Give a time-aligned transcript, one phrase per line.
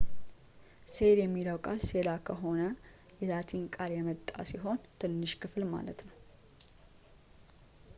[0.93, 2.71] ሴል የሚለው ቃል ሴላ ከሆነው
[3.21, 6.17] የላቲን ቃል የመጣ ሲሆን ትንሽ ክፍል ማለት ነው